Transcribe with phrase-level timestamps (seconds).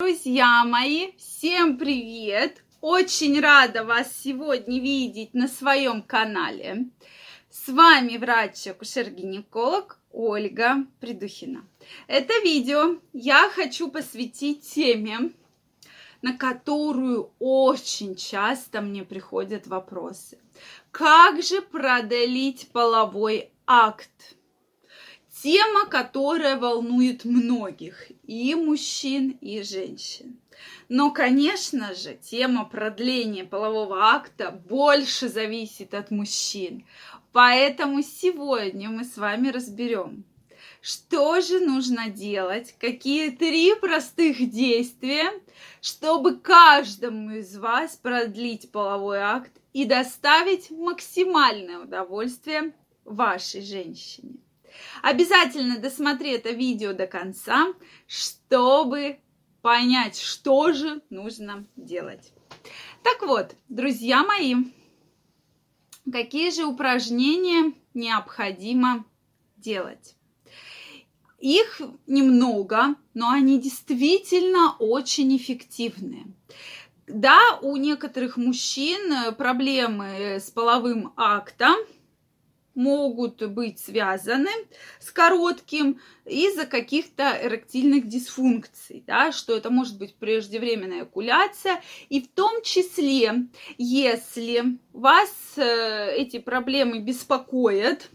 [0.00, 2.62] Друзья мои, всем привет!
[2.80, 6.86] Очень рада вас сегодня видеть на своем канале.
[7.50, 11.66] С вами врач-акушер-гинеколог Ольга Придухина.
[12.06, 15.32] Это видео я хочу посвятить теме,
[16.22, 20.38] на которую очень часто мне приходят вопросы.
[20.92, 24.36] Как же продлить половой акт?
[25.40, 30.40] Тема, которая волнует многих, и мужчин, и женщин.
[30.88, 36.84] Но, конечно же, тема продления полового акта больше зависит от мужчин.
[37.30, 40.24] Поэтому сегодня мы с вами разберем,
[40.80, 45.30] что же нужно делать, какие три простых действия,
[45.80, 52.72] чтобы каждому из вас продлить половой акт и доставить максимальное удовольствие
[53.04, 54.38] вашей женщине.
[55.02, 57.68] Обязательно досмотри это видео до конца,
[58.06, 59.18] чтобы
[59.62, 62.32] понять, что же нужно делать.
[63.02, 64.56] Так вот, друзья мои,
[66.10, 69.04] какие же упражнения необходимо
[69.56, 70.16] делать?
[71.38, 76.26] Их немного, но они действительно очень эффективные.
[77.06, 81.76] Да, у некоторых мужчин проблемы с половым актом–
[82.78, 84.50] могут быть связаны
[85.00, 92.28] с коротким из-за каких-то эректильных дисфункций, да, что это может быть преждевременная экуляция, и в
[92.28, 93.46] том числе,
[93.78, 98.10] если вас э, эти проблемы беспокоят,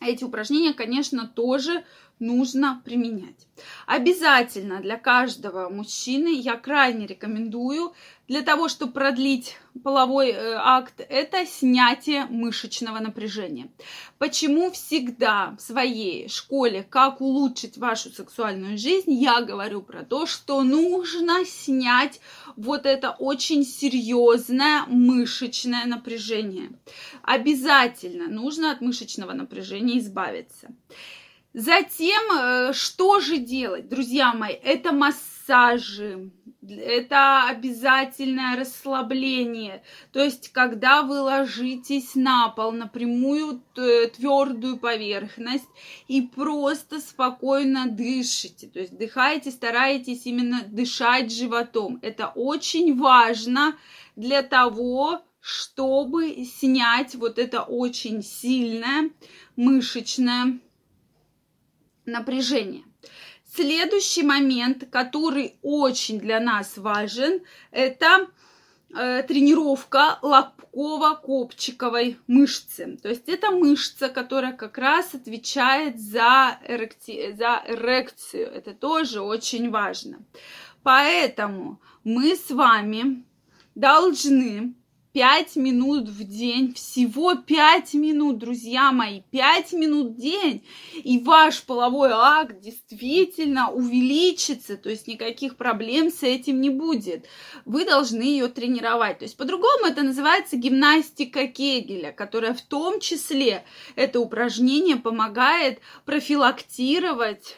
[0.00, 1.84] эти упражнения, конечно, тоже
[2.20, 3.46] нужно применять.
[3.86, 7.94] Обязательно для каждого мужчины я крайне рекомендую
[8.28, 13.70] для того, чтобы продлить половой э, акт, это снятие мышечного напряжения.
[14.18, 20.62] Почему всегда в своей школе, как улучшить вашу сексуальную жизнь, я говорю про то, что
[20.62, 22.20] нужно снять
[22.56, 26.70] вот это очень серьезное мышечное напряжение.
[27.22, 30.68] Обязательно нужно от мышечного напряжения избавиться.
[31.52, 34.52] Затем, э, что же делать, друзья мои?
[34.52, 36.30] Это массажи,
[36.70, 39.82] это обязательное расслабление.
[40.12, 45.68] То есть, когда вы ложитесь на пол, на прямую твердую поверхность
[46.08, 48.68] и просто спокойно дышите.
[48.68, 51.98] То есть, дыхаете, стараетесь именно дышать животом.
[52.02, 53.76] Это очень важно
[54.16, 59.10] для того, чтобы снять вот это очень сильное
[59.56, 60.60] мышечное
[62.04, 62.84] напряжение.
[63.52, 68.28] Следующий момент, который очень для нас важен, это
[68.94, 72.96] э, тренировка лобково-копчиковой мышцы.
[73.02, 77.32] То есть это мышца, которая как раз отвечает за, эректи...
[77.32, 78.46] за эрекцию.
[78.46, 80.24] Это тоже очень важно.
[80.84, 83.24] Поэтому мы с вами
[83.74, 84.74] должны
[85.12, 91.62] 5 минут в день, всего 5 минут, друзья мои, 5 минут в день, и ваш
[91.62, 97.26] половой акт действительно увеличится, то есть никаких проблем с этим не будет.
[97.64, 99.18] Вы должны ее тренировать.
[99.18, 103.64] То есть по-другому это называется гимнастика Кегеля, которая в том числе
[103.96, 107.56] это упражнение помогает профилактировать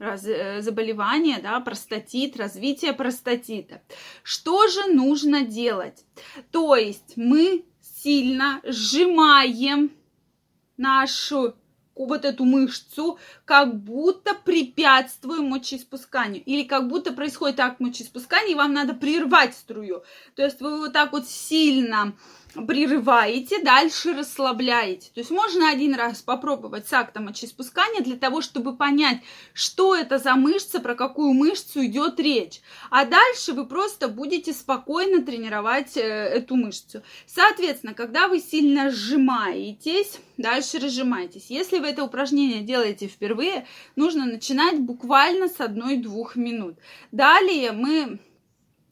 [0.00, 3.82] раз, э, заболевание, да, простатит, развитие простатита.
[4.22, 6.04] Что же нужно делать?
[6.50, 9.92] То есть мы сильно сжимаем
[10.76, 11.54] нашу
[11.94, 13.18] вот эту мышцу,
[13.50, 16.40] как будто препятствуем мочеиспусканию.
[16.44, 20.04] Или как будто происходит акт мочеиспускания, и вам надо прервать струю.
[20.36, 22.14] То есть вы вот так вот сильно
[22.54, 25.10] прерываете, дальше расслабляете.
[25.14, 29.20] То есть можно один раз попробовать с актом мочеиспускания для того, чтобы понять,
[29.52, 32.60] что это за мышца, про какую мышцу идет речь.
[32.90, 37.02] А дальше вы просто будете спокойно тренировать э, эту мышцу.
[37.26, 41.46] Соответственно, когда вы сильно сжимаетесь, дальше разжимаетесь.
[41.48, 43.39] Если вы это упражнение делаете впервые,
[43.96, 46.76] нужно начинать буквально с одной-двух минут.
[47.12, 48.18] Далее мы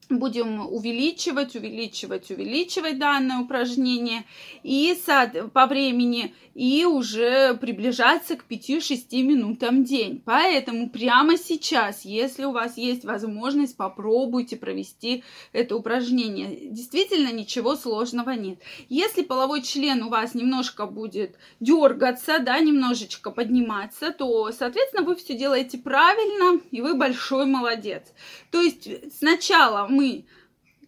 [0.08, 4.25] будем увеличивать, увеличивать, увеличивать данное упражнение
[4.62, 4.96] и
[5.52, 10.20] по времени и уже приближаться к 5-6 минутам в день.
[10.25, 15.22] Поэтому прямо сейчас, если у вас есть возможность, попробуйте провести
[15.52, 16.69] это упражнение.
[16.69, 18.58] Действительно ничего сложного нет.
[18.88, 25.34] Если половой член у вас немножко будет дергаться, да, немножечко подниматься, то, соответственно, вы все
[25.34, 28.02] делаете правильно, и вы большой молодец.
[28.50, 30.26] То есть сначала мы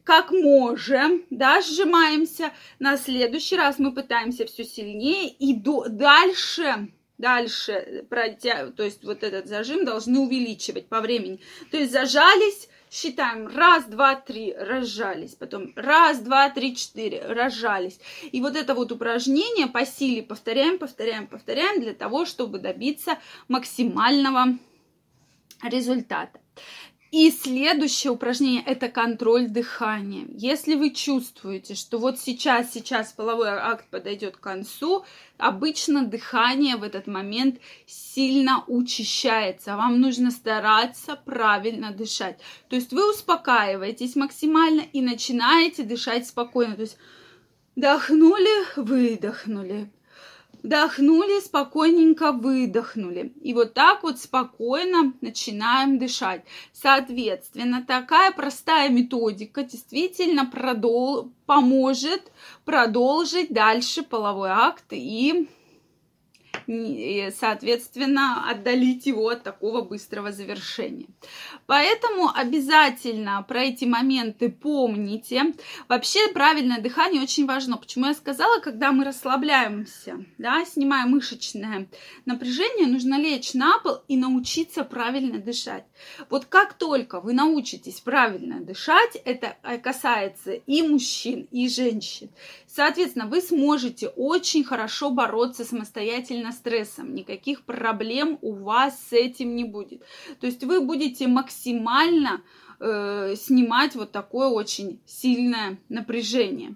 [0.04, 2.52] как можем, да, сжимаемся.
[2.78, 6.88] На следующий раз мы пытаемся все сильнее и до, дальше
[7.20, 8.70] дальше, протя...
[8.70, 11.40] то есть вот этот зажим должны увеличивать по времени.
[11.70, 18.00] То есть зажались, считаем раз, два, три, разжались, потом раз, два, три, четыре, разжались.
[18.32, 23.18] И вот это вот упражнение по силе повторяем, повторяем, повторяем для того, чтобы добиться
[23.48, 24.58] максимального
[25.62, 26.40] результата.
[27.10, 30.26] И следующее упражнение– это контроль дыхания.
[30.32, 35.04] Если вы чувствуете, что вот сейчас, сейчас половой акт подойдет к концу,
[35.36, 39.76] обычно дыхание в этот момент сильно учащается.
[39.76, 42.38] Вам нужно стараться правильно дышать.
[42.68, 46.76] То есть вы успокаиваетесь максимально и начинаете дышать спокойно.
[46.76, 46.96] То есть
[47.74, 49.90] вдохнули, выдохнули,
[50.62, 53.32] Вдохнули, спокойненько выдохнули.
[53.42, 56.42] И вот так вот спокойно начинаем дышать.
[56.72, 62.30] Соответственно, такая простая методика действительно продол- поможет
[62.64, 65.48] продолжить дальше половой акт и
[66.66, 71.06] соответственно, отдалить его от такого быстрого завершения.
[71.66, 75.54] Поэтому обязательно про эти моменты помните.
[75.88, 77.76] Вообще правильное дыхание очень важно.
[77.76, 81.88] Почему я сказала, когда мы расслабляемся, да, снимаем мышечное
[82.26, 85.84] напряжение, нужно лечь на пол и научиться правильно дышать.
[86.28, 92.30] Вот как только вы научитесь правильно дышать, это касается и мужчин, и женщин.
[92.66, 97.14] Соответственно, вы сможете очень хорошо бороться самостоятельно стрессом.
[97.14, 100.02] Никаких проблем у вас с этим не будет.
[100.40, 102.42] То есть вы будете максимально
[102.80, 106.74] э, снимать вот такое очень сильное напряжение.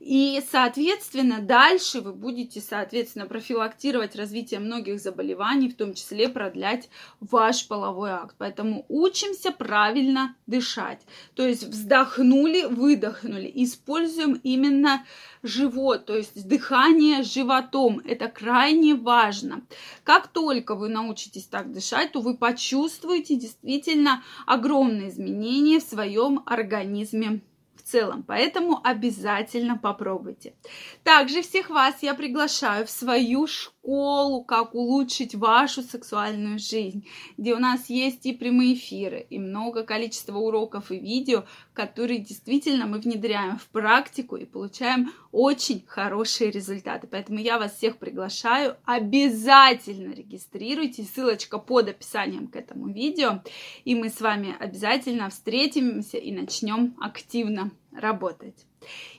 [0.00, 6.88] И, соответственно, дальше вы будете, соответственно, профилактировать развитие многих заболеваний, в том числе продлять
[7.20, 8.34] ваш половой акт.
[8.38, 11.00] Поэтому учимся правильно дышать.
[11.34, 13.50] То есть вздохнули, выдохнули.
[13.54, 15.04] Используем именно
[15.42, 18.00] живот, то есть дыхание животом.
[18.04, 19.62] Это крайне важно.
[20.04, 25.10] Как только вы научитесь так дышать, то вы почувствуете действительно огромные
[25.42, 27.40] изменения в своем организме
[27.74, 28.22] в целом.
[28.22, 30.54] Поэтому обязательно попробуйте.
[31.02, 37.06] Также всех вас я приглашаю в свою школу, как улучшить вашу сексуальную жизнь,
[37.36, 42.86] где у нас есть и прямые эфиры, и много количества уроков и видео, которые действительно
[42.86, 47.06] мы внедряем в практику и получаем очень хорошие результаты.
[47.06, 48.76] Поэтому я вас всех приглашаю.
[48.84, 51.12] Обязательно регистрируйтесь.
[51.12, 53.42] Ссылочка под описанием к этому видео.
[53.84, 58.66] И мы с вами обязательно встретимся и начнем активно работать.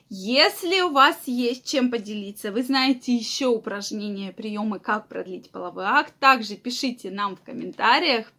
[0.08, 6.14] Если у вас есть чем поделиться, вы знаете еще упражнения, приемы, как продлить половой акт,
[6.20, 8.30] также пишите нам в комментариях,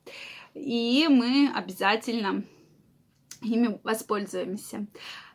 [0.54, 2.44] и мы обязательно
[3.46, 4.88] ими воспользуемся.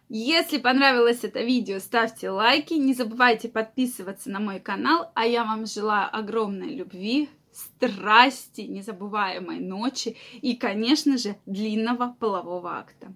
[0.09, 5.67] Если понравилось это видео, ставьте лайки, не забывайте подписываться на мой канал, а я вам
[5.67, 13.13] желаю огромной любви, страсти, незабываемой ночи и, конечно же, длинного полового акта.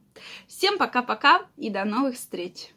[0.46, 2.73] Всем пока-пока и до новых встреч!